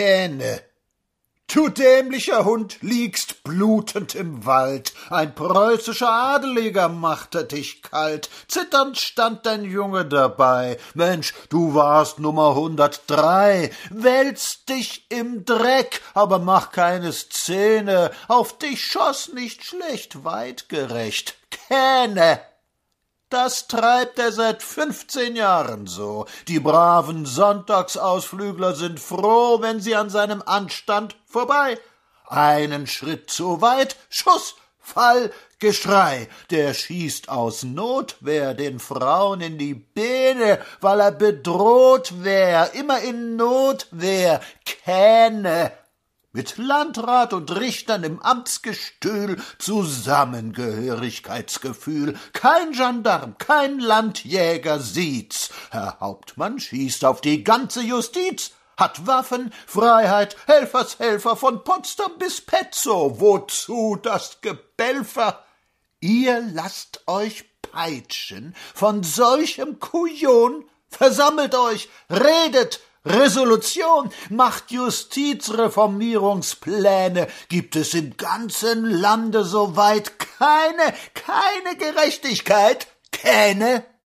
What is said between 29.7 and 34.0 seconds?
sie an seinem Anstand vorbei. Einen Schritt zu weit,